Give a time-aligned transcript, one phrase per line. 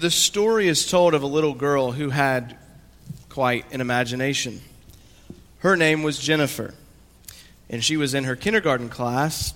[0.00, 2.56] The story is told of a little girl who had
[3.28, 4.60] quite an imagination.
[5.58, 6.74] Her name was Jennifer,
[7.68, 9.54] and she was in her kindergarten class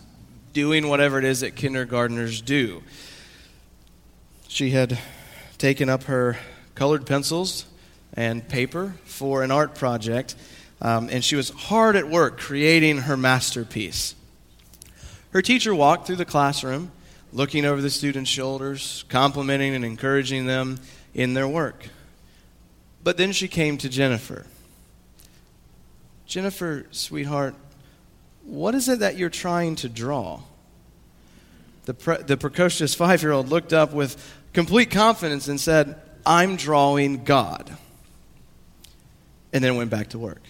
[0.52, 2.82] doing whatever it is that kindergartners do.
[4.48, 4.98] She had
[5.58, 6.38] taken up her
[6.74, 7.66] colored pencils
[8.14, 10.34] and paper for an art project,
[10.80, 14.14] um, and she was hard at work creating her masterpiece.
[15.30, 16.92] Her teacher walked through the classroom,
[17.34, 20.78] looking over the students' shoulders, complimenting and encouraging them
[21.12, 21.88] in their work.
[23.02, 24.46] But then she came to Jennifer.
[26.26, 27.54] Jennifer, sweetheart,
[28.44, 30.40] what is it that you're trying to draw?
[31.86, 34.16] The, pre- the precocious five year old looked up with
[34.52, 37.76] complete confidence and said, I'm drawing God.
[39.52, 40.42] And then went back to work.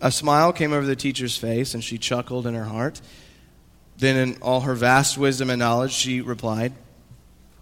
[0.00, 3.00] A smile came over the teacher's face, and she chuckled in her heart.
[3.98, 6.72] Then, in all her vast wisdom and knowledge, she replied,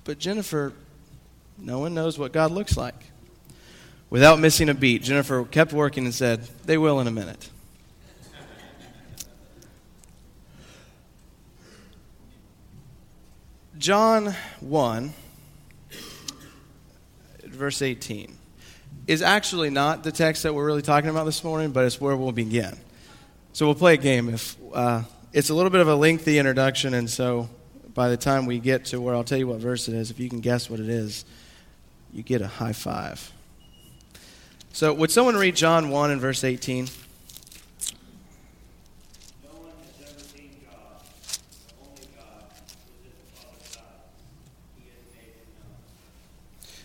[0.03, 0.73] But Jennifer,
[1.59, 2.95] no one knows what God looks like.
[4.11, 7.49] Without missing a beat, Jennifer kept working and said, They will in a minute.
[13.77, 15.13] John 1,
[17.45, 18.35] verse 18,
[19.07, 22.17] is actually not the text that we're really talking about this morning, but it's where
[22.17, 22.79] we'll begin.
[23.53, 24.31] So we'll play a game.
[24.31, 25.03] If uh,
[25.35, 27.49] It's a little bit of a lengthy introduction, and so
[27.93, 30.21] by the time we get to where I'll tell you what verse it is, if
[30.21, 31.25] you can guess what it is,
[32.13, 33.33] you get a high five.
[34.73, 36.87] So, would someone read John 1 and verse 18?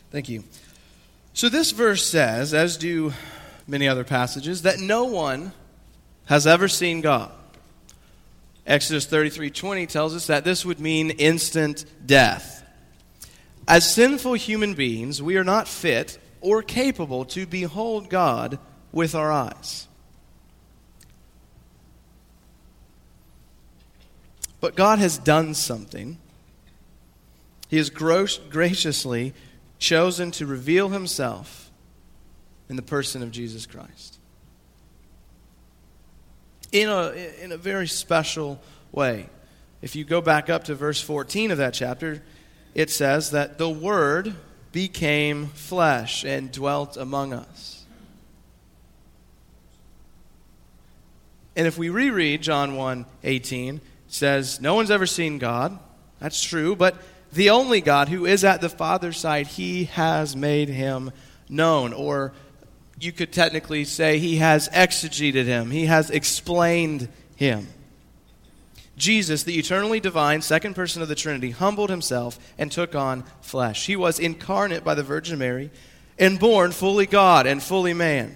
[0.09, 0.44] Thank you.
[1.36, 3.14] So this verse says, as do
[3.67, 5.52] many other passages, that no one
[6.25, 7.31] has ever seen God.
[8.70, 12.64] Exodus 33:20 tells us that this would mean instant death.
[13.67, 18.59] As sinful human beings, we are not fit or capable to behold God
[18.92, 19.88] with our eyes.
[24.61, 26.20] But God has done something.
[27.70, 29.33] He has graciously
[29.80, 31.71] chosen to reveal himself
[32.70, 34.19] in the person of Jesus Christ.
[36.72, 39.30] In a, in a very special way.
[39.82, 42.22] If you go back up to verse 14 of that chapter,
[42.76, 44.36] it says that the Word
[44.72, 47.86] became flesh and dwelt among us.
[51.56, 55.78] And if we reread John 1 18, it says, No one's ever seen God.
[56.20, 56.96] That's true, but
[57.32, 61.12] the only God who is at the Father's side, he has made him
[61.48, 61.94] known.
[61.94, 62.34] Or
[62.99, 67.67] you could technically say he has exegeted him, he has explained him.
[68.98, 73.86] Jesus, the eternally divine second person of the Trinity, humbled himself and took on flesh.
[73.86, 75.71] He was incarnate by the Virgin Mary
[76.17, 78.36] and born fully God and fully man.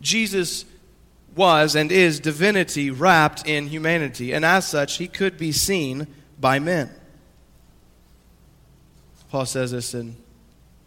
[0.00, 0.64] Jesus
[1.34, 6.06] was and is divinity wrapped in humanity, and as such, he could be seen
[6.38, 6.90] by men.
[9.30, 10.16] Paul says this in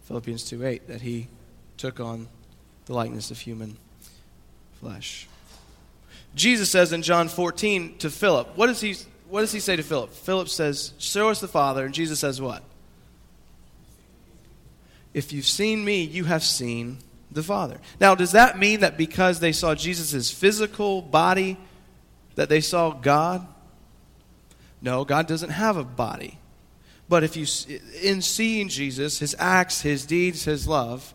[0.03, 1.27] Philippians 2 8, that he
[1.77, 2.27] took on
[2.85, 3.77] the likeness of human
[4.79, 5.27] flesh.
[6.35, 8.95] Jesus says in John 14 to Philip, what does he,
[9.29, 10.11] what does he say to Philip?
[10.11, 11.85] Philip says, Show us the Father.
[11.85, 12.63] And Jesus says, What?
[15.13, 16.97] If you've seen me, you have seen
[17.31, 17.79] the Father.
[18.01, 21.57] Now, does that mean that because they saw Jesus' physical body,
[22.35, 23.47] that they saw God?
[24.81, 26.37] No, God doesn't have a body.
[27.07, 27.45] But if you,
[28.01, 31.13] in seeing Jesus, his acts, his deeds, his love,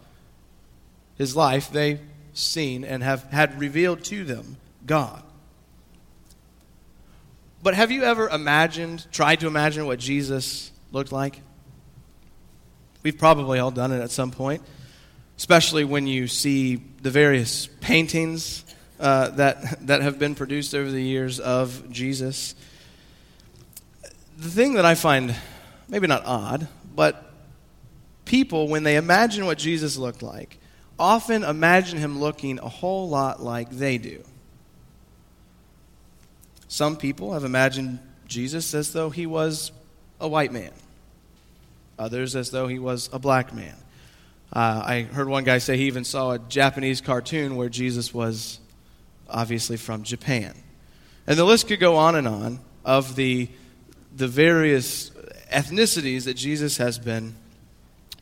[1.20, 2.00] his life, they've
[2.32, 5.22] seen and have had revealed to them God.
[7.62, 11.42] But have you ever imagined, tried to imagine what Jesus looked like?
[13.02, 14.62] We've probably all done it at some point,
[15.36, 18.64] especially when you see the various paintings
[18.98, 22.54] uh, that, that have been produced over the years of Jesus.
[24.38, 25.36] The thing that I find
[25.86, 27.30] maybe not odd, but
[28.24, 30.56] people, when they imagine what Jesus looked like,
[31.00, 34.22] often imagine him looking a whole lot like they do.
[36.68, 37.98] Some people have imagined
[38.28, 39.72] Jesus as though he was
[40.20, 40.70] a white man,
[41.98, 43.74] others as though he was a black man.
[44.52, 48.60] Uh, I heard one guy say he even saw a Japanese cartoon where Jesus was
[49.28, 50.54] obviously from Japan.
[51.26, 53.48] And the list could go on and on of the,
[54.14, 55.10] the various
[55.50, 57.34] ethnicities that Jesus has been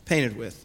[0.05, 0.65] painted with.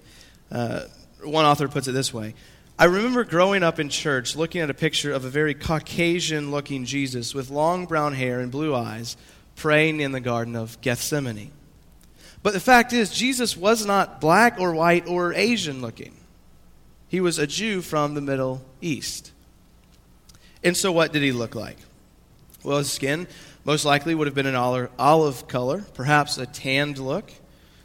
[0.52, 0.82] Uh,
[1.24, 2.36] one author puts it this way
[2.78, 6.86] I remember growing up in church looking at a picture of a very Caucasian looking
[6.86, 9.16] Jesus with long brown hair and blue eyes
[9.56, 11.52] praying in the Garden of Gethsemane.
[12.42, 16.14] But the fact is, Jesus was not black or white or Asian looking.
[17.08, 19.32] He was a Jew from the Middle East.
[20.64, 21.78] And so, what did he look like?
[22.64, 23.28] Well, his skin
[23.66, 27.32] most likely would have been an olive color, perhaps a tanned look.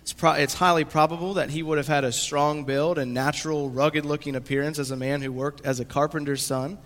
[0.09, 3.69] It's, pro- it's highly probable that he would have had a strong build and natural,
[3.69, 6.79] rugged looking appearance as a man who worked as a carpenter's son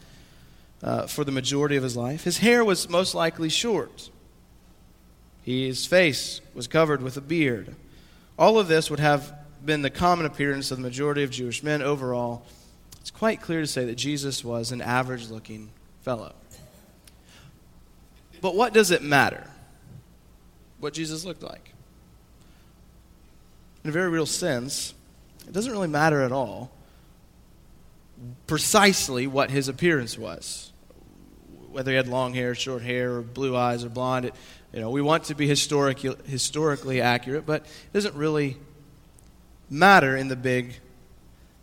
[0.82, 2.24] uh, for the majority of his life.
[2.24, 4.10] His hair was most likely short.
[5.42, 7.76] His face was covered with a beard.
[8.36, 9.32] All of this would have
[9.64, 12.44] been the common appearance of the majority of Jewish men overall.
[13.00, 15.70] It's quite clear to say that Jesus was an average looking
[16.00, 16.34] fellow.
[18.40, 19.48] But what does it matter?
[20.80, 21.71] What Jesus looked like?
[23.84, 24.94] In a very real sense,
[25.46, 26.70] it doesn't really matter at all
[28.46, 30.73] precisely what his appearance was.
[31.70, 34.26] Whether he had long hair, short hair, or blue eyes, or blonde.
[34.26, 34.34] It,
[34.73, 38.56] you know, we want to be historic, historically accurate, but it doesn't really
[39.69, 40.75] matter in the big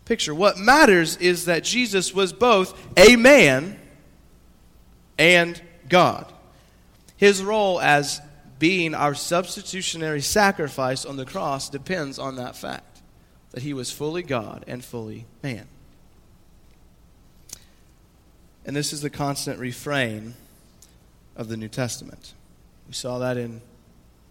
[0.06, 0.34] picture.
[0.34, 3.80] What matters is that Jesus was both a man
[5.18, 6.32] and God.
[7.18, 8.22] His role as
[8.60, 13.02] being our substitutionary sacrifice on the cross depends on that fact
[13.52, 15.68] that he was fully God and fully man.
[18.66, 20.36] And this is the constant refrain
[21.36, 22.34] of the New Testament.
[22.88, 23.62] We saw that in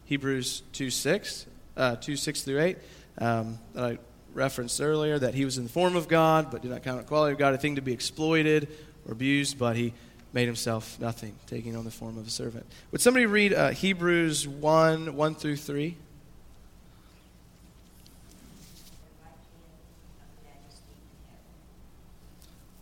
[0.05, 1.47] Hebrews 2 6,
[1.77, 2.79] uh, 2 6 through 8,
[3.19, 3.99] um, that I
[4.35, 7.09] referenced earlier, that he was in the form of God, but did not count the
[7.09, 8.69] quality of God a thing to be exploited
[9.07, 9.95] or abused, but he
[10.33, 12.67] made himself nothing, taking on the form of a servant.
[12.93, 15.97] Would somebody read uh, Hebrews 1 1 through 3?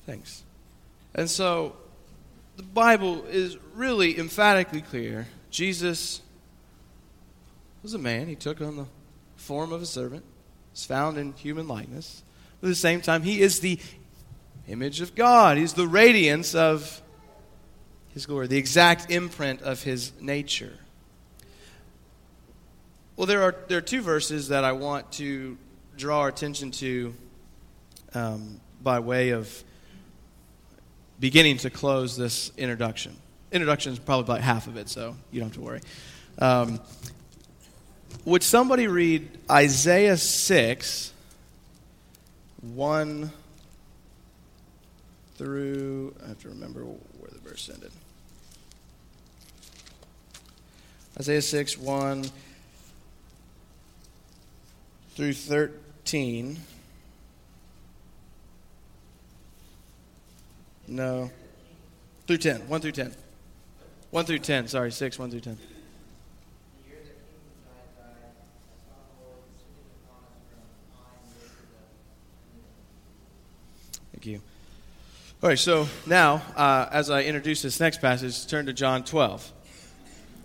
[0.06, 0.44] Thanks.
[1.14, 1.76] And so
[2.56, 6.22] the Bible is really emphatically clear Jesus
[7.82, 8.28] was a man.
[8.28, 8.87] He took on the
[9.37, 10.25] form of a servant,
[10.72, 12.22] was found in human likeness.
[12.60, 13.78] But at the same time, he is the
[14.69, 15.56] image of God.
[15.56, 17.00] He's the radiance of
[18.17, 20.73] his glory, the exact imprint of his nature.
[23.15, 25.59] Well, there are, there are two verses that I want to
[25.99, 27.13] draw our attention to
[28.15, 29.63] um, by way of
[31.21, 33.15] beginning to close this introduction
[33.53, 35.81] introduction is probably about half of it, so you don't have to worry.
[36.39, 36.81] Um,
[38.25, 41.13] would somebody read Isaiah 6,
[42.63, 43.31] 1
[45.37, 47.93] through, I have to remember where the verse ended.
[51.19, 52.25] Isaiah 6, 1
[55.15, 56.59] through 13.
[60.89, 61.31] No.
[62.27, 62.69] Through 10.
[62.69, 63.15] 1 through 10.
[64.11, 65.59] 1 through 10, sorry, 6, 1 through 10.
[74.13, 74.41] Thank you.
[75.43, 79.53] All right, so now, uh, as I introduce this next passage, turn to John 12.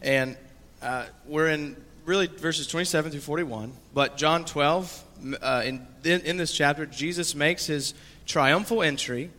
[0.02, 0.38] And
[0.82, 1.76] uh, we're in
[2.06, 3.74] really verses 27 through 41.
[3.94, 5.04] But John 12,
[5.42, 7.94] uh, in, in, this chapter, Jesus makes his
[8.26, 9.32] triumphal entry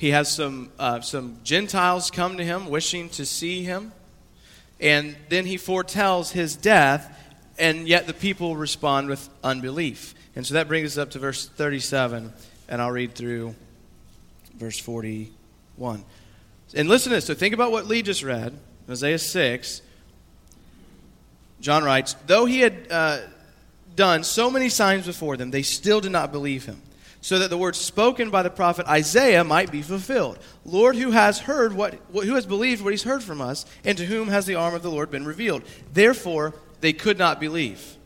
[0.00, 3.92] he has some, uh, some Gentiles come to him wishing to see him.
[4.80, 7.14] And then he foretells his death,
[7.58, 10.14] and yet the people respond with unbelief.
[10.34, 12.32] And so that brings us up to verse 37,
[12.70, 13.54] and I'll read through
[14.54, 16.02] verse 41.
[16.74, 17.26] And listen to this.
[17.26, 18.58] So think about what Lee just read,
[18.88, 19.82] Isaiah 6.
[21.60, 23.18] John writes, Though he had uh,
[23.94, 26.80] done so many signs before them, they still did not believe him
[27.20, 30.38] so that the words spoken by the prophet Isaiah might be fulfilled.
[30.64, 34.06] Lord, who has heard what, who has believed what he's heard from us, and to
[34.06, 35.62] whom has the arm of the Lord been revealed?
[35.92, 37.96] Therefore, they could not believe.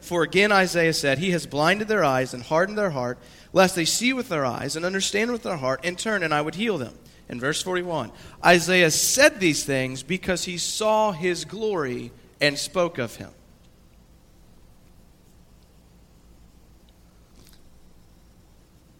[0.00, 3.18] For again Isaiah said, He has blinded their eyes and hardened their heart,
[3.52, 6.40] lest they see with their eyes and understand with their heart and turn, and I
[6.40, 6.96] would heal them.
[7.28, 8.10] In verse 41,
[8.44, 13.30] Isaiah said these things because he saw his glory and spoke of him.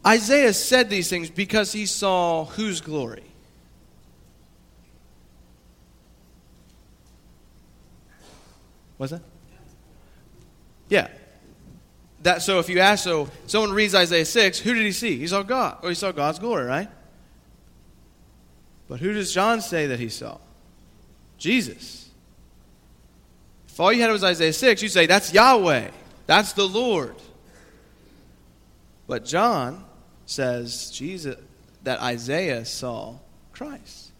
[0.07, 3.23] Isaiah said these things because he saw whose glory?
[8.99, 9.23] Was that?
[10.89, 11.09] Yeah.
[12.23, 15.19] That so if you ask so someone reads Isaiah 6, who did he see?
[15.19, 15.79] He saw God.
[15.83, 16.89] Or he saw God's glory, right?
[18.89, 20.39] But who does John say that he saw?
[21.39, 22.00] Jesus.
[23.73, 25.91] If all you had was Isaiah 6, you say that's Yahweh.
[26.27, 27.15] That's the Lord.
[29.07, 29.85] But John
[30.27, 31.37] says Jesus
[31.83, 33.17] that Isaiah saw
[33.53, 34.11] Christ.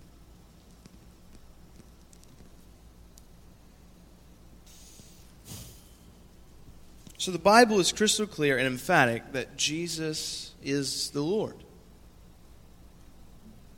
[7.19, 11.55] So the Bible is crystal clear and emphatic that Jesus is the Lord.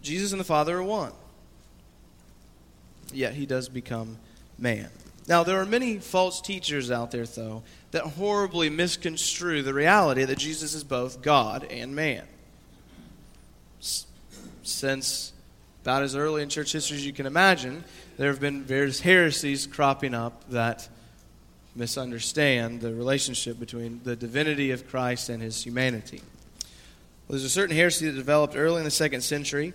[0.01, 1.13] Jesus and the Father are one.
[3.13, 4.19] Yet he does become
[4.59, 4.91] man.
[5.33, 7.63] Now, there are many false teachers out there, though,
[7.93, 12.25] that horribly misconstrue the reality that Jesus is both God and man.
[14.63, 15.33] Since
[15.81, 17.83] about as early in church history as you can imagine,
[18.19, 20.87] there have been various heresies cropping up that
[21.75, 26.21] misunderstand the relationship between the divinity of Christ and his humanity.
[27.27, 29.73] Well, there's a certain heresy that developed early in the second century,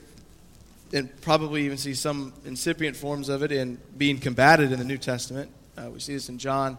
[0.93, 4.97] and probably even see some incipient forms of it in being combated in the New
[4.97, 5.51] Testament.
[5.77, 6.77] Uh, we see this in John,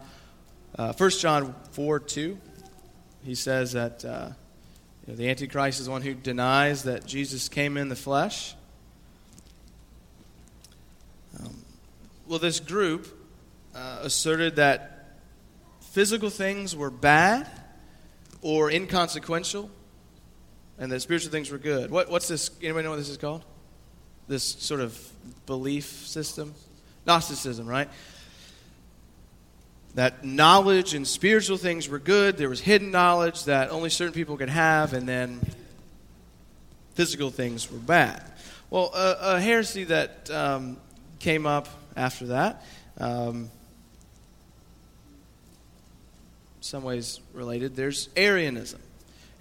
[0.77, 2.37] uh, 1 John 4 2.
[3.23, 4.29] He says that uh,
[5.05, 8.55] you know, the Antichrist is one who denies that Jesus came in the flesh.
[11.39, 11.63] Um,
[12.27, 13.07] well, this group
[13.75, 15.17] uh, asserted that
[15.81, 17.47] physical things were bad
[18.41, 19.69] or inconsequential,
[20.77, 21.91] and that spiritual things were good.
[21.91, 22.51] What, what's this?
[22.61, 23.43] Anybody know what this is called?
[24.29, 24.97] This sort of
[25.45, 26.53] belief system?
[27.05, 27.89] Gnosticism, right?
[29.95, 32.37] That knowledge and spiritual things were good.
[32.37, 35.41] There was hidden knowledge that only certain people could have, and then
[36.93, 38.23] physical things were bad.
[38.69, 40.77] Well, a, a heresy that um,
[41.19, 41.67] came up
[41.97, 42.63] after that.
[42.97, 43.49] Um,
[46.61, 48.79] some ways related, there's Arianism.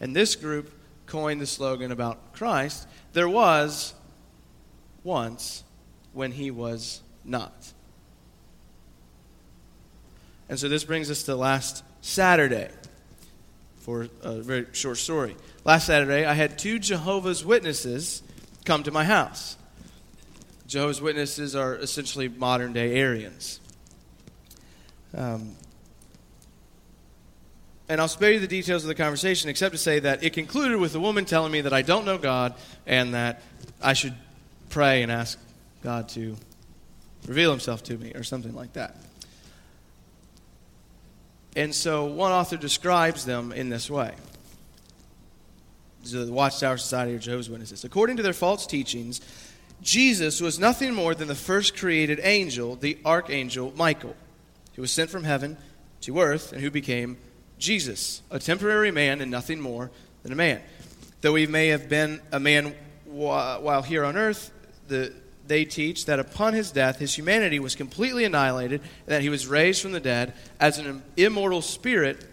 [0.01, 0.73] And this group
[1.07, 3.95] coined the slogan about Christ there was
[5.05, 5.65] once
[6.13, 7.73] when he was not.
[10.49, 12.71] And so this brings us to last Saturday
[13.81, 15.37] for a very short story.
[15.65, 18.23] Last Saturday, I had two Jehovah's Witnesses
[18.65, 19.57] come to my house.
[20.67, 23.61] Jehovah's Witnesses are essentially modern day Arians.
[25.15, 25.57] Um,
[27.89, 30.79] and I'll spare you the details of the conversation, except to say that it concluded
[30.79, 32.55] with the woman telling me that I don't know God
[32.87, 33.43] and that
[33.83, 34.15] I should
[34.69, 35.39] pray and ask
[35.83, 36.37] God to
[37.27, 38.97] reveal himself to me, or something like that.
[41.57, 44.15] And so one author describes them in this way.
[46.05, 47.85] The Watchtower Society of Jehovah's Witnesses.
[47.85, 49.21] According to their false teachings,
[49.83, 54.17] Jesus was nothing more than the first created angel, the archangel Michael,
[54.75, 55.57] who was sent from heaven
[56.03, 57.17] to earth and who became
[57.59, 59.91] Jesus, a temporary man and nothing more
[60.23, 60.61] than a man.
[61.21, 64.53] Though he may have been a man while here on earth,
[64.89, 65.13] the,
[65.47, 69.47] they teach that upon his death, his humanity was completely annihilated, and that he was
[69.47, 72.25] raised from the dead as an immortal spirit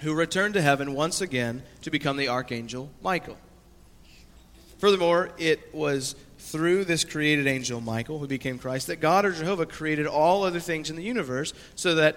[0.00, 3.36] who returned to heaven once again to become the archangel Michael.
[4.78, 9.66] Furthermore, it was through this created angel Michael, who became Christ, that God or Jehovah
[9.66, 12.16] created all other things in the universe so that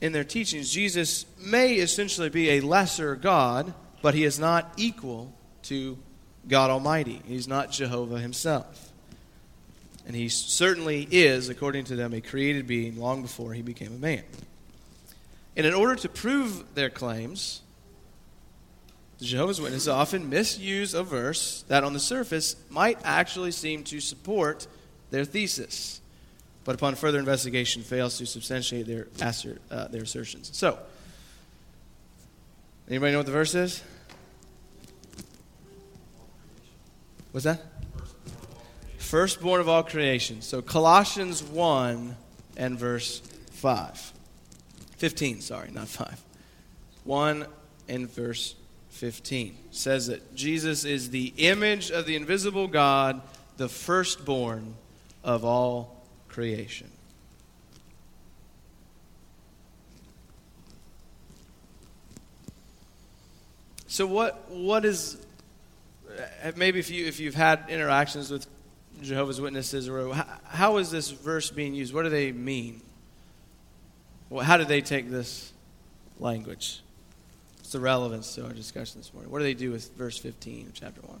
[0.00, 5.32] in their teachings, Jesus may essentially be a lesser God, but he is not equal
[5.62, 5.98] to
[6.48, 7.22] God Almighty.
[7.26, 8.92] He's not Jehovah himself.
[10.06, 13.98] And he certainly is, according to them, a created being long before he became a
[13.98, 14.22] man.
[15.56, 17.62] And in order to prove their claims,
[19.18, 24.00] the Jehovah's Witnesses often misuse a verse that on the surface might actually seem to
[24.00, 24.66] support
[25.10, 26.00] their thesis
[26.66, 30.50] but upon further investigation fails to substantiate their, assert, uh, their assertions.
[30.52, 30.76] So,
[32.88, 33.84] anybody know what the verse is?
[37.36, 37.60] What's that?
[38.96, 40.40] Firstborn of all creation.
[40.40, 42.16] So Colossians 1
[42.56, 43.18] and verse
[43.50, 44.12] 5.
[44.96, 46.18] 15, sorry, not 5.
[47.04, 47.46] 1
[47.90, 48.54] and verse
[48.88, 53.20] 15 says that Jesus is the image of the invisible God,
[53.58, 54.74] the firstborn
[55.22, 56.90] of all creation.
[63.88, 65.18] So what what is
[66.18, 68.46] Uh, maybe if you if you've had interactions with
[69.02, 71.92] Jehovah's Witnesses or how, how is this verse being used?
[71.92, 72.80] What do they mean?
[74.30, 75.52] Well, how do they take this
[76.18, 76.80] language?
[77.58, 79.30] What's the relevance to our discussion this morning?
[79.30, 81.20] What do they do with verse 15 of chapter 1?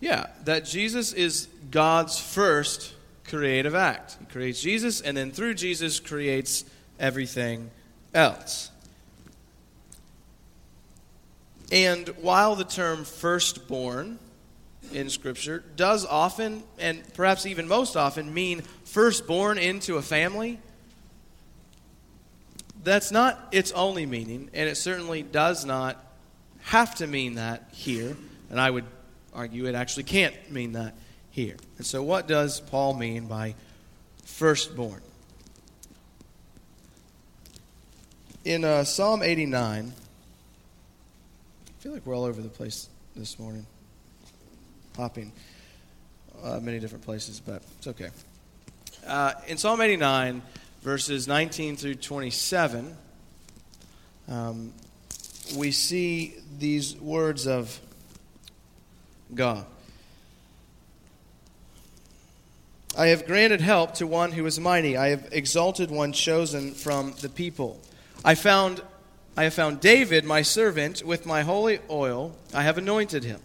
[0.00, 2.94] Yeah, that Jesus is God's first
[3.28, 4.16] creative act.
[4.18, 6.64] He creates Jesus, and then through Jesus creates
[6.98, 7.70] everything
[8.14, 8.70] else.
[11.70, 14.18] And while the term firstborn
[14.92, 20.58] in Scripture does often, and perhaps even most often, mean firstborn into a family,
[22.84, 26.02] that's not its only meaning, and it certainly does not
[26.62, 28.16] have to mean that here.
[28.50, 28.84] And I would
[29.34, 30.94] argue it actually can't mean that
[31.38, 31.56] here.
[31.76, 33.54] And so, what does Paul mean by
[34.24, 35.00] firstborn?
[38.44, 43.64] In uh, Psalm 89, I feel like we're all over the place this morning,
[44.96, 45.30] hopping
[46.42, 48.08] uh, many different places, but it's okay.
[49.06, 50.42] Uh, in Psalm 89,
[50.82, 52.96] verses 19 through 27,
[54.28, 54.72] um,
[55.56, 57.78] we see these words of
[59.32, 59.64] God.
[62.98, 64.96] I have granted help to one who is mighty.
[64.96, 67.80] I have exalted one chosen from the people.
[68.24, 68.82] I found
[69.36, 72.36] I have found David, my servant, with my holy oil.
[72.52, 73.40] I have anointed him,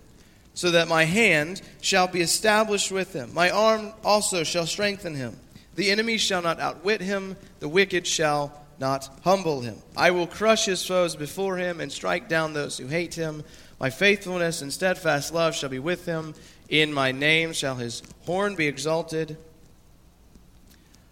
[0.55, 3.31] so that my hand shall be established with him.
[3.35, 5.37] My arm also shall strengthen him.
[5.75, 9.77] The enemy shall not outwit him, the wicked shall not humble him.
[9.95, 13.43] I will crush his foes before him and strike down those who hate him.
[13.79, 16.33] My faithfulness and steadfast love shall be with him.
[16.73, 19.37] In my name shall his horn be exalted.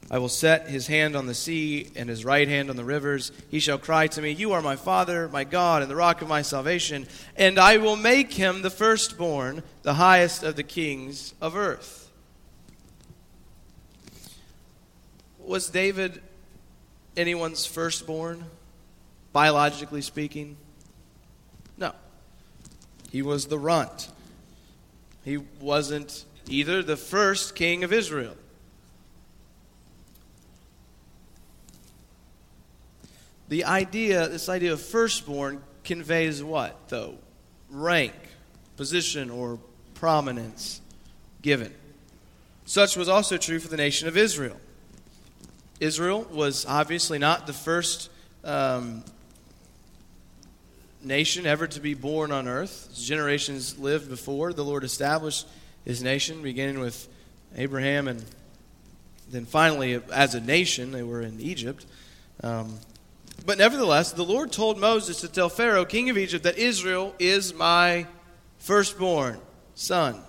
[0.10, 3.32] I will set his hand on the sea and his right hand on the rivers.
[3.51, 6.27] He shall cry to me, You are my Father, my God, and the rock of
[6.27, 7.06] my salvation.
[7.36, 12.10] And I will make him the firstborn, the highest of the kings of earth.
[15.38, 16.24] Was David
[17.15, 18.46] anyone's firstborn,
[19.32, 20.58] biologically speaking?
[21.77, 21.94] No.
[23.12, 24.10] He was the runt.
[25.24, 28.36] He wasn't either the first king of Israel.
[33.50, 37.16] The idea, this idea of firstborn, conveys what, though?
[37.70, 38.13] Rank,
[38.78, 39.60] position, or
[39.94, 40.82] prominence
[41.42, 41.74] given.
[42.66, 44.58] Such was also true for the nation of Israel.
[45.80, 48.10] Israel was obviously not the first
[48.44, 49.04] um,
[51.03, 52.89] nation ever to be born on earth.
[52.96, 55.48] Generations lived before the Lord established
[55.86, 57.08] his nation, beginning with
[57.55, 58.24] Abraham, and
[59.29, 61.85] then finally, as a nation, they were in Egypt.
[62.44, 62.77] Um,
[63.46, 67.53] but nevertheless, the Lord told Moses to tell Pharaoh, king of Egypt, that Israel is
[67.53, 68.05] my
[68.59, 69.40] firstborn
[69.74, 70.22] son.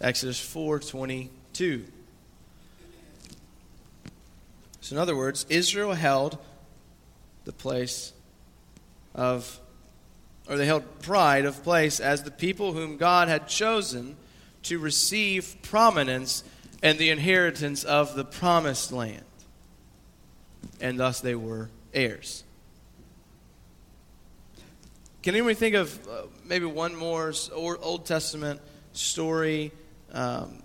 [0.00, 1.84] Exodus 4:22.
[4.80, 6.38] So, in other words, Israel held
[7.44, 8.12] the place
[9.14, 9.58] of,
[10.48, 14.16] or they held pride of place as the people whom God had chosen
[14.64, 16.44] to receive prominence
[16.82, 19.24] and the inheritance of the promised land.
[20.80, 22.44] And thus they were heirs.
[25.22, 28.60] Can anyone think of uh, maybe one more Old Testament
[28.92, 29.72] story
[30.12, 30.62] um,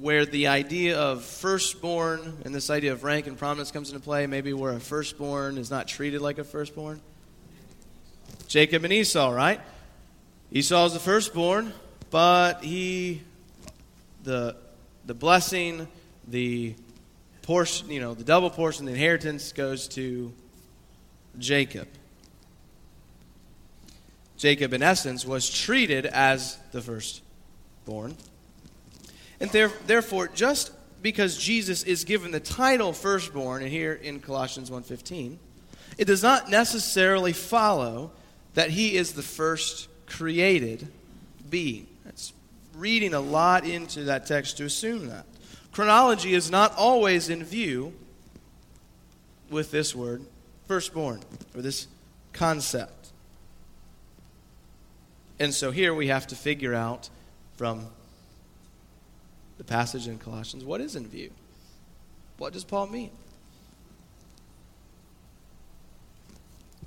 [0.00, 4.26] where the idea of firstborn and this idea of rank and prominence comes into play,
[4.26, 7.00] maybe where a firstborn is not treated like a firstborn?
[8.54, 9.60] Jacob and Esau, right?
[10.52, 11.72] Esau is the firstborn,
[12.10, 13.20] but he,
[14.22, 14.54] the,
[15.04, 15.88] the blessing,
[16.28, 16.76] the
[17.42, 20.32] portion, you know, the double portion, the inheritance goes to
[21.36, 21.88] Jacob.
[24.36, 28.16] Jacob, in essence, was treated as the firstborn.
[29.40, 30.70] And there, therefore, just
[31.02, 35.38] because Jesus is given the title firstborn, and here in Colossians 1.15,
[35.98, 38.12] it does not necessarily follow
[38.54, 40.88] that he is the first created
[41.50, 41.86] being.
[42.04, 42.32] That's
[42.76, 45.26] reading a lot into that text to assume that.
[45.72, 47.92] Chronology is not always in view
[49.50, 50.24] with this word,
[50.66, 51.20] firstborn,
[51.54, 51.88] or this
[52.32, 53.10] concept.
[55.38, 57.10] And so here we have to figure out
[57.56, 57.86] from
[59.58, 61.30] the passage in Colossians, what is in view?
[62.38, 63.10] What does Paul mean?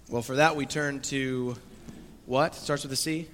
[0.10, 1.58] Well, for that, we turn to
[2.26, 2.56] what?
[2.56, 3.28] Starts with a C?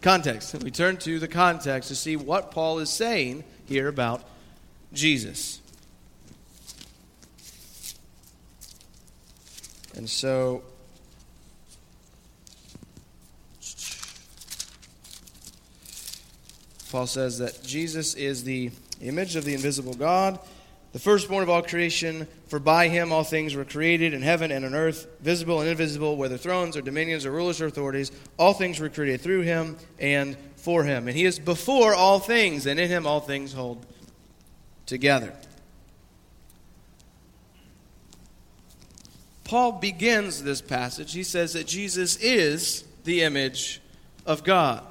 [0.00, 0.60] Context.
[0.62, 4.24] We turn to the context to see what Paul is saying here about
[4.92, 5.60] Jesus.
[9.94, 10.64] And so
[16.90, 20.40] Paul says that Jesus is the image of the invisible God,
[20.92, 24.64] the firstborn of all creation, for by him all things were created in heaven and
[24.64, 28.12] on earth, visible and invisible, whether thrones or dominions or rulers or authorities.
[28.36, 31.08] All things were created through him and for him.
[31.08, 33.86] And he is before all things, and in him all things hold
[34.84, 35.32] together.
[39.44, 41.12] Paul begins this passage.
[41.12, 43.80] He says that Jesus is the image
[44.24, 44.82] of God.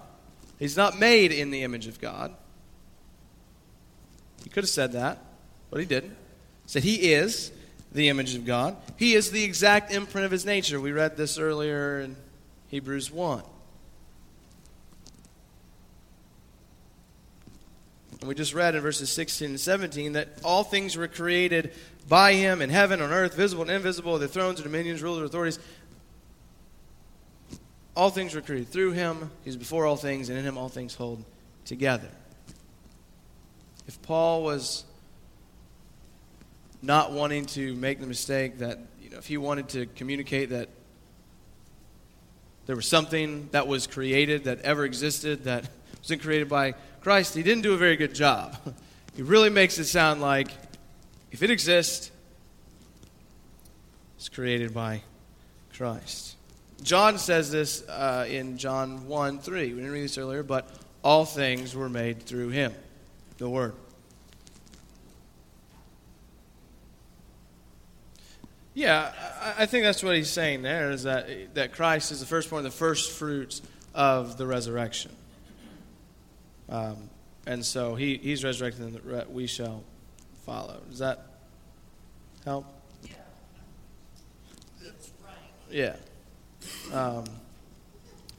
[0.60, 2.36] He's not made in the image of God.
[4.44, 5.24] He could have said that,
[5.72, 6.12] but he didn't.
[6.12, 7.52] He said he is
[7.92, 8.78] the image of God.
[8.98, 10.80] He is the exact imprint of his nature.
[10.80, 12.16] We read this earlier in
[12.68, 13.44] Hebrews 1.
[18.20, 21.74] And we just read in verses 16 and 17 that all things were created
[22.08, 25.30] by him in heaven, on earth, visible and invisible, the thrones and dominions, rulers and
[25.30, 25.60] authorities.
[27.96, 29.32] All things were created through him.
[29.44, 31.26] He's before all things, and in him all things hold
[31.66, 32.10] together.
[33.88, 34.86] If Paul was
[36.82, 40.70] not wanting to make the mistake that, you know, if he wanted to communicate that
[42.66, 47.44] there was something that was created, that ever existed, that wasn't created by Christ, he
[47.44, 48.56] didn't do a very good job.
[49.14, 50.48] He really makes it sound like
[51.32, 52.12] if it exists,
[54.16, 55.02] it's created by
[55.76, 56.38] Christ.
[56.82, 59.70] John says this uh, in John 1 3.
[59.70, 60.70] We didn't read this earlier, but
[61.04, 62.74] all things were made through him,
[63.38, 63.74] the Word.
[68.74, 69.12] Yeah,
[69.58, 72.72] I think that's what he's saying there is that, that Christ is the firstborn, the
[72.72, 73.62] first fruits
[73.94, 75.12] of the resurrection.
[76.70, 77.10] Um,
[77.46, 79.84] and so he, he's resurrected, and we shall
[80.46, 80.80] follow.
[80.90, 81.26] Does that
[82.46, 82.66] help?
[83.04, 83.16] Yeah.
[85.70, 85.96] Yeah.
[86.94, 87.26] Um,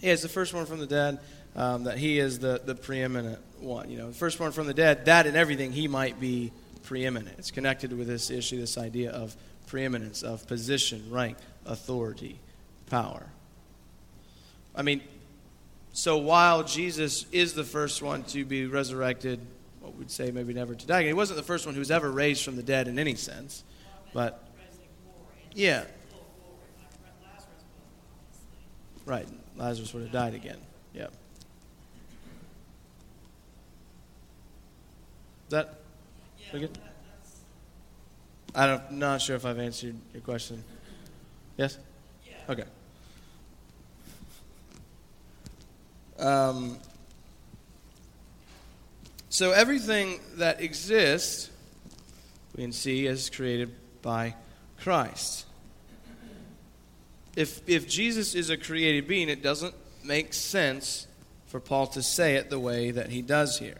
[0.01, 1.19] yeah, it's the first one from the dead.
[1.55, 3.91] Um, that he is the, the preeminent one.
[3.91, 6.51] You know, the first one from the dead, that and everything, he might be
[6.85, 7.39] preeminent.
[7.39, 9.37] It's connected with this issue, this idea of
[9.73, 12.39] preeminence, of position, rank, authority,
[12.91, 13.25] power.
[14.77, 15.01] I mean,
[15.95, 19.41] so while Jesus is the first one to be resurrected,
[19.81, 22.11] what we'd say maybe never to die, he wasn't the first one who was ever
[22.11, 23.65] raised from the dead in any sense.
[24.13, 24.47] But,
[25.55, 25.85] yeah.
[29.07, 29.27] Right.
[29.57, 30.59] Lazarus would have died again.
[30.93, 31.05] Yeah.
[31.05, 31.11] Is
[35.49, 35.79] that
[36.53, 36.79] yeah, good?
[38.55, 40.63] I'm not sure if I've answered your question.
[41.57, 41.79] Yes?
[42.27, 42.35] Yeah.
[42.51, 42.65] Okay.
[46.19, 46.79] Um,
[49.29, 51.51] so everything that exists,
[52.57, 54.35] we can see, is created by
[54.81, 55.47] Christ
[57.37, 61.07] if, if Jesus is a created being, it doesn't make sense
[61.47, 63.77] for Paul to say it the way that he does here.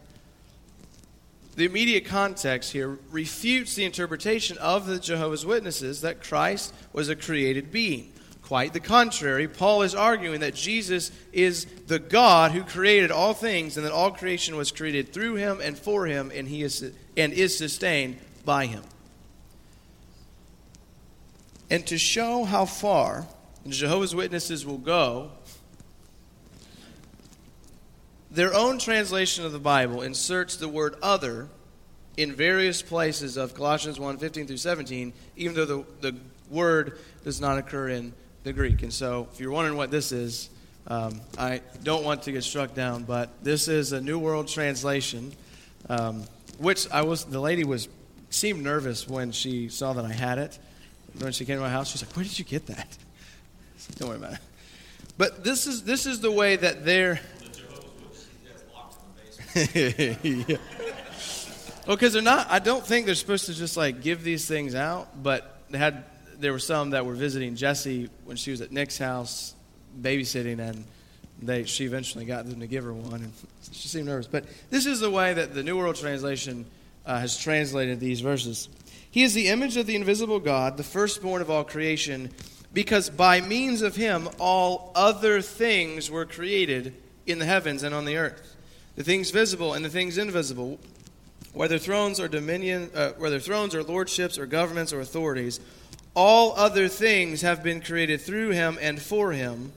[1.55, 7.15] The immediate context here refutes the interpretation of the Jehovah's Witnesses that Christ was a
[7.15, 8.11] created being.
[8.41, 13.77] Quite the contrary, Paul is arguing that Jesus is the God who created all things
[13.77, 17.33] and that all creation was created through him and for him and he is and
[17.33, 18.83] is sustained by him.
[21.69, 23.27] And to show how far
[23.67, 25.31] Jehovah's Witnesses will go,
[28.33, 31.47] their own translation of the Bible inserts the word other
[32.17, 36.15] in various places of Colossians 1 15 through 17, even though the, the
[36.49, 38.83] word does not occur in the Greek.
[38.83, 40.49] And so, if you're wondering what this is,
[40.87, 45.31] um, I don't want to get struck down, but this is a New World Translation,
[45.89, 46.23] um,
[46.57, 47.23] which I was.
[47.23, 47.87] The lady was
[48.29, 50.59] seemed nervous when she saw that I had it.
[51.19, 52.97] When she came to my house, she's like, "Where did you get that?"
[53.95, 54.39] Don't worry about it.
[55.17, 57.21] But this is this is the way that they're.
[59.73, 60.57] yeah.
[61.85, 62.49] Well, because they're not.
[62.49, 65.21] I don't think they're supposed to just like give these things out.
[65.21, 66.05] But they had.
[66.39, 69.53] There were some that were visiting Jesse when she was at Nick's house,
[69.99, 70.83] babysitting, and
[71.41, 73.33] they she eventually got them to give her one, and
[73.71, 74.27] she seemed nervous.
[74.27, 76.65] But this is the way that the New World Translation
[77.05, 78.69] uh, has translated these verses.
[79.11, 82.31] He is the image of the invisible God, the firstborn of all creation
[82.73, 88.05] because by means of him all other things were created in the heavens and on
[88.05, 88.52] the earth
[88.95, 90.79] the things visible and the things invisible
[91.53, 95.59] whether thrones or dominion uh, whether thrones or lordships or governments or authorities
[96.15, 99.71] all other things have been created through him and for him.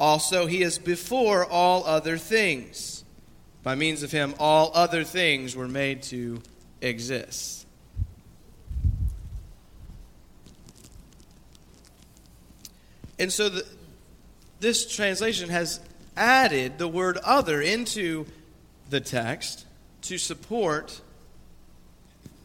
[0.00, 3.04] Also he is before all other things.
[3.62, 6.40] By means of him all other things were made to
[6.80, 7.66] exist.
[13.18, 13.66] And so the,
[14.60, 15.80] this translation has
[16.16, 18.26] added the word other into
[18.90, 19.66] the text
[20.02, 21.00] to support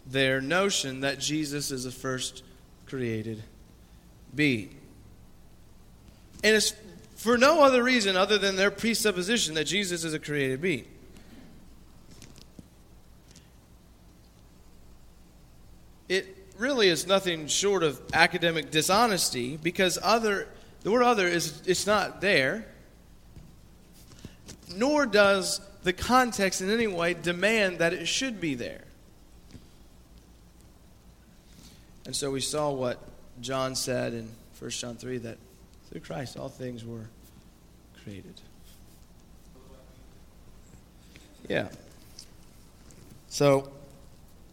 [0.05, 2.43] their notion that Jesus is the first
[2.85, 3.41] created
[4.35, 4.75] being.
[6.43, 6.73] And it's
[7.15, 10.85] for no other reason other than their presupposition that Jesus is a created being.
[16.09, 20.47] It really is nothing short of academic dishonesty because other
[20.83, 22.65] the word other is it's not there,
[24.75, 28.83] nor does the context in any way demand that it should be there.
[32.05, 32.99] And so we saw what
[33.41, 35.37] John said in 1 John 3 that
[35.89, 37.07] through Christ all things were
[38.03, 38.39] created.
[41.47, 41.67] Yeah.
[43.27, 43.71] So,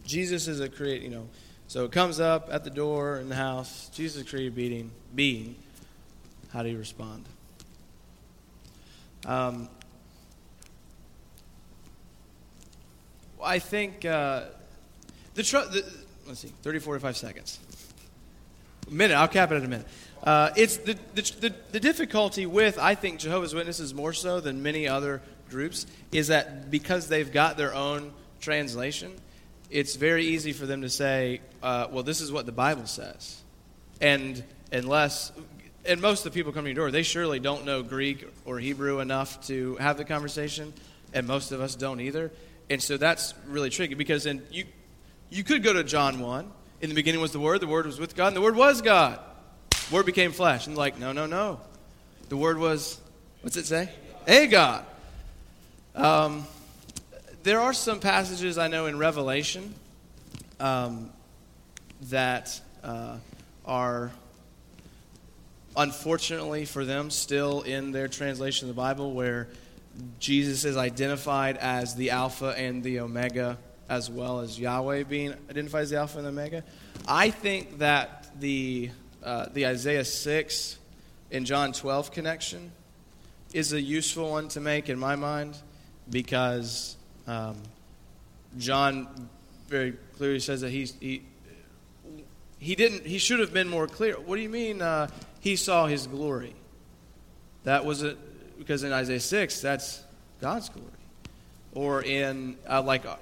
[0.05, 1.27] Jesus is a create, you know,
[1.67, 3.89] so it comes up at the door in the house.
[3.93, 4.91] Jesus created being.
[5.15, 5.55] being.
[6.51, 7.23] How do you respond?
[9.25, 9.69] Um,
[13.43, 14.45] I think uh,
[15.33, 15.85] the, tr- the
[16.27, 17.59] let's see, 30, 45 seconds.
[18.87, 19.87] A minute, I'll cap it at a minute.
[20.23, 24.61] Uh, it's the, the, the, the difficulty with, I think, Jehovah's Witnesses more so than
[24.61, 29.11] many other groups, is that because they've got their own translation,
[29.69, 33.41] it's very easy for them to say, uh, well, this is what the Bible says.
[33.99, 35.31] And unless,
[35.85, 38.59] and most of the people coming to your door, they surely don't know Greek or
[38.59, 40.73] Hebrew enough to have the conversation,
[41.13, 42.31] and most of us don't either.
[42.71, 44.63] And so that's really tricky because then you,
[45.29, 46.49] you could go to John 1.
[46.79, 48.81] In the beginning was the Word, the Word was with God, and the Word was
[48.81, 49.19] God.
[49.91, 50.67] Word became flesh.
[50.67, 51.59] And like, no, no, no.
[52.29, 52.97] The Word was,
[53.41, 53.89] what's it say?
[54.25, 54.85] A God.
[55.95, 56.47] Um,
[57.43, 59.75] there are some passages I know in Revelation
[60.61, 61.09] um,
[62.03, 63.17] that uh,
[63.65, 64.11] are,
[65.75, 69.49] unfortunately for them, still in their translation of the Bible where
[70.19, 73.57] Jesus is identified as the Alpha and the Omega,
[73.89, 76.63] as well as Yahweh being identified as the Alpha and the Omega.
[77.07, 78.91] I think that the,
[79.23, 80.77] uh, the Isaiah 6
[81.31, 82.71] and John 12 connection
[83.53, 85.57] is a useful one to make in my mind
[86.09, 86.95] because
[87.27, 87.57] um,
[88.57, 89.29] John
[89.67, 91.23] very clearly says that he's, he,
[92.61, 94.13] he didn't he should have been more clear.
[94.13, 95.07] What do you mean uh,
[95.39, 96.53] he saw his glory?
[97.63, 98.17] That was it
[98.61, 100.03] because in Isaiah 6 that's
[100.39, 100.87] God's glory.
[101.73, 103.15] Or in uh, like uh,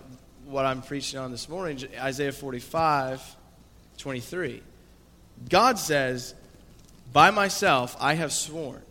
[0.45, 3.23] what I'm preaching on this morning, Isaiah 45,
[3.97, 4.61] 23.
[5.47, 6.35] God says,
[7.13, 8.81] By myself I have sworn.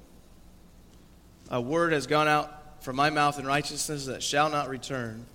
[1.50, 5.26] A word has gone out from my mouth in righteousness that shall not return.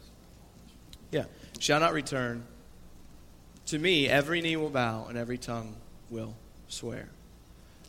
[1.12, 1.26] Yeah,
[1.60, 2.43] shall not return.
[3.67, 5.76] To me, every knee will bow and every tongue
[6.10, 6.34] will
[6.69, 7.08] swear.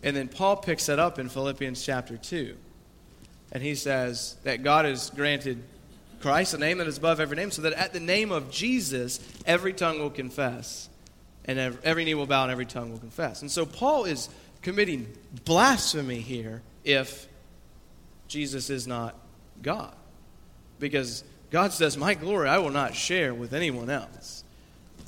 [0.03, 2.57] And then Paul picks that up in Philippians chapter 2.
[3.55, 5.63] And he says that God has granted
[6.21, 9.21] Christ, a name that is above every name, so that at the name of Jesus,
[9.47, 10.89] every tongue will confess,
[11.45, 13.43] and every knee will bow, and every tongue will confess.
[13.43, 14.29] And so Paul is
[14.61, 15.07] committing
[15.45, 17.29] blasphemy here if
[18.27, 19.15] Jesus is not
[19.63, 19.95] God.
[20.81, 24.43] Because God says, My glory I will not share with anyone else.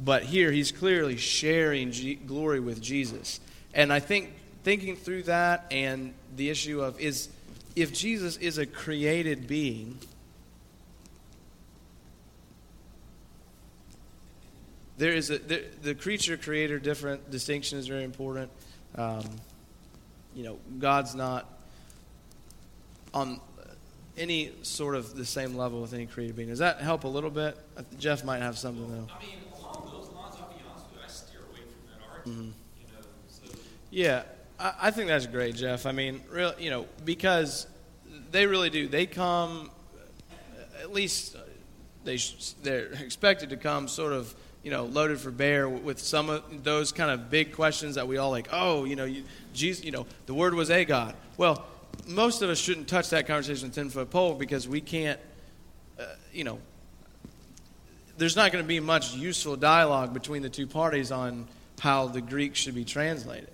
[0.04, 3.40] But here he's clearly sharing G- glory with Jesus.
[3.74, 4.32] And I think
[4.62, 7.28] thinking through that and the issue of is
[7.76, 9.98] if Jesus is a created being,
[14.96, 18.50] there is a the, the creature creator different distinction is very important.
[18.94, 19.24] Um,
[20.34, 21.46] you know, God's not
[23.12, 23.40] on
[24.16, 26.48] any sort of the same level with any created being.
[26.48, 27.58] Does that help a little bit?
[27.98, 29.06] Jeff might have something though.
[29.14, 32.10] I mean, along those lines, I'll be honest with you, I steer away from that
[32.10, 32.54] argument.
[32.54, 32.80] Mm-hmm.
[32.80, 33.58] You know, so.
[33.90, 34.22] Yeah,
[34.58, 35.86] I, think that's great, Jeff.
[35.86, 37.66] I mean, real, you know, because
[38.30, 38.88] they really do.
[38.88, 39.70] They come,
[40.82, 41.36] at least
[42.04, 42.18] they
[42.62, 44.34] they're expected to come sort of
[44.66, 48.16] you know, loaded for bear with some of those kind of big questions that we
[48.16, 49.22] all like, oh, you know, you,
[49.54, 51.14] Jesus, you know, the word was a God.
[51.36, 51.64] Well,
[52.04, 55.20] most of us shouldn't touch that conversation with 10 foot pole because we can't,
[56.00, 56.58] uh, you know,
[58.18, 61.46] there's not going to be much useful dialogue between the two parties on
[61.78, 63.50] how the Greek should be translated.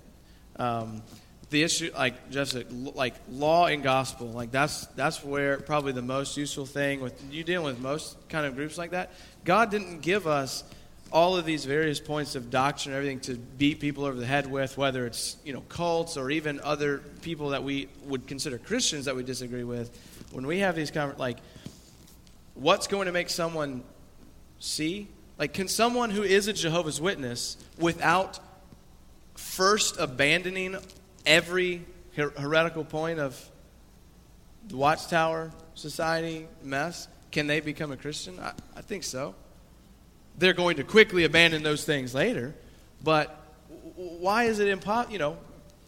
[0.57, 1.01] Um,
[1.49, 6.01] the issue, like Jeff said, like law and gospel, like that's that's where probably the
[6.01, 9.11] most useful thing with you dealing with most kind of groups like that.
[9.45, 10.63] God didn't give us
[11.11, 14.49] all of these various points of doctrine, and everything to beat people over the head
[14.49, 19.05] with, whether it's you know cults or even other people that we would consider Christians
[19.05, 19.95] that we disagree with.
[20.31, 21.37] When we have these conver- like,
[22.55, 23.83] what's going to make someone
[24.59, 25.07] see?
[25.37, 28.39] Like, can someone who is a Jehovah's Witness, without
[29.43, 30.77] first abandoning
[31.25, 33.39] every her- heretical point of
[34.67, 38.39] the Watchtower Society mess, can they become a Christian?
[38.39, 39.35] I, I think so
[40.37, 42.55] they're going to quickly abandon those things later.
[43.03, 43.39] But
[43.95, 45.13] why is it impossible?
[45.13, 45.37] You know,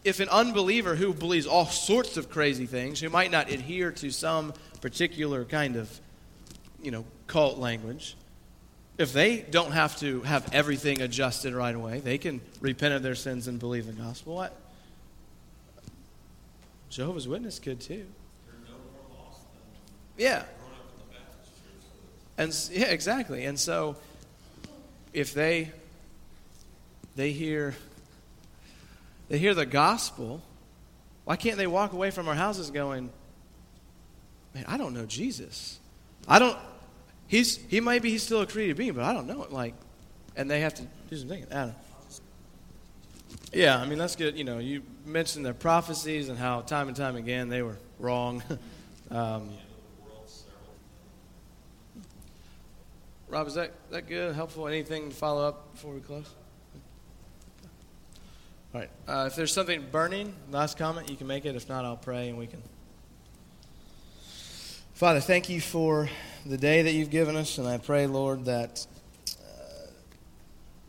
[0.04, 4.10] if an unbeliever who believes all sorts of crazy things, who might not adhere to
[4.10, 6.00] some particular kind of,
[6.82, 8.16] you know, cult language,
[8.98, 13.14] if they don't have to have everything adjusted right away, they can repent of their
[13.14, 14.34] sins and believe the gospel.
[14.34, 14.56] What?
[16.88, 18.06] Jehovah's Witness could too.
[20.16, 20.44] Yeah.
[22.38, 23.44] And yeah, exactly.
[23.44, 23.96] And so
[25.12, 25.72] if they
[27.16, 27.74] they hear
[29.28, 30.40] they hear the gospel,
[31.24, 33.10] why can't they walk away from our houses going,
[34.54, 35.78] Man, I don't know Jesus.
[36.28, 36.58] I don't
[37.28, 39.52] he's he might be he's still a created being, but I don't know it.
[39.52, 39.74] Like,
[40.36, 41.48] and they have to do some thinking.
[41.50, 41.74] Know.
[43.52, 44.36] Yeah, I mean that's good.
[44.36, 48.42] You know, you mentioned their prophecies and how time and time again they were wrong.
[49.10, 49.50] um,
[53.28, 54.34] Rob, is that, that good?
[54.34, 54.68] Helpful?
[54.68, 56.28] Anything to follow up before we close?
[58.72, 58.90] All right.
[59.08, 61.56] Uh, if there's something burning, last comment, you can make it.
[61.56, 62.62] If not, I'll pray and we can.
[64.96, 66.08] Father, thank you for
[66.46, 68.86] the day that you've given us, and I pray, Lord, that
[69.28, 69.90] uh,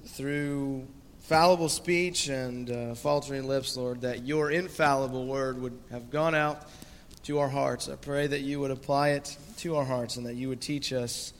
[0.05, 0.87] through
[1.23, 6.69] fallible speech and uh, faltering lips, Lord, that your infallible word would have gone out
[7.23, 7.89] to our hearts.
[7.89, 10.93] I pray that you would apply it to our hearts and that you would teach
[10.93, 11.33] us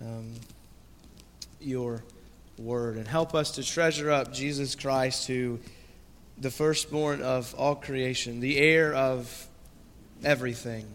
[0.00, 0.32] um,
[1.60, 2.02] your
[2.58, 5.60] word and help us to treasure up Jesus Christ, who
[6.36, 9.46] the firstborn of all creation, the heir of
[10.24, 10.86] everything,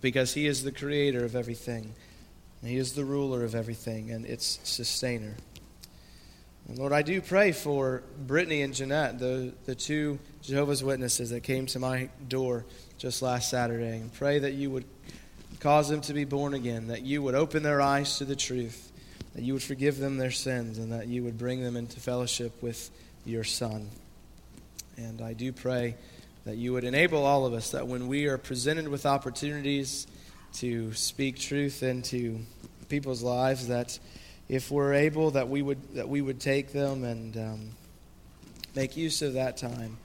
[0.00, 1.94] because he is the creator of everything.
[2.64, 5.34] He is the ruler of everything and its sustainer.
[6.68, 11.42] And Lord, I do pray for Brittany and Jeanette, the, the two Jehovah's Witnesses that
[11.42, 12.64] came to my door
[12.98, 14.84] just last Saturday, and pray that you would
[15.58, 18.92] cause them to be born again, that you would open their eyes to the truth,
[19.34, 22.62] that you would forgive them their sins, and that you would bring them into fellowship
[22.62, 22.90] with
[23.24, 23.88] your Son.
[24.96, 25.96] And I do pray
[26.50, 30.08] that you would enable all of us that when we are presented with opportunities
[30.52, 32.40] to speak truth into
[32.88, 33.96] people's lives, that
[34.48, 37.70] if we're able, that we would that we would take them and um,
[38.74, 39.96] make use of that time.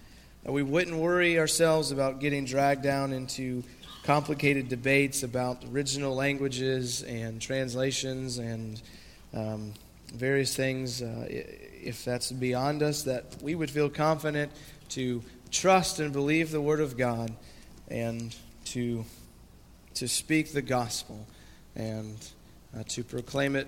[0.44, 3.64] That we wouldn't worry ourselves about getting dragged down into
[4.04, 8.80] complicated debates about original languages and translations and
[9.34, 9.74] um,
[10.14, 14.52] various things, uh, if that's beyond us, that we would feel confident
[14.90, 17.36] to trust and believe the Word of God
[17.88, 19.06] and to,
[19.96, 21.26] to speak the gospel
[21.76, 22.18] and
[22.78, 23.68] uh, to proclaim it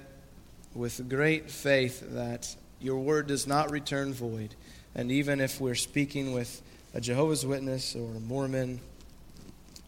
[0.73, 4.55] with great faith that your Word does not return void.
[4.95, 6.61] And even if we're speaking with
[6.93, 8.79] a Jehovah's Witness or a Mormon,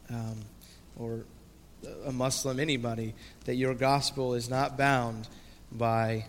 [0.10, 0.42] um,
[0.98, 1.24] or
[2.06, 3.14] a Muslim, anybody,
[3.46, 5.28] that your gospel is not bound
[5.72, 6.26] by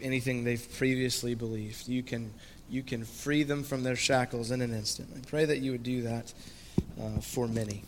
[0.00, 1.88] anything they've previously believed.
[1.88, 2.32] You can,
[2.74, 5.08] you can free them from their shackles in an instant.
[5.16, 6.34] I pray that you would do that
[7.00, 7.84] uh, for many.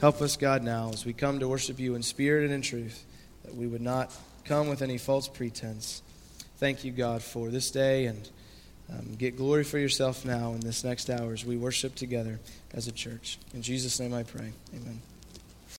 [0.00, 3.04] Help us, God, now as we come to worship you in spirit and in truth,
[3.44, 6.02] that we would not come with any false pretense.
[6.58, 8.28] Thank you, God, for this day and
[8.90, 12.38] um, get glory for yourself now in this next hour as we worship together
[12.74, 13.38] as a church.
[13.54, 14.52] In Jesus' name I pray.
[14.74, 15.00] Amen.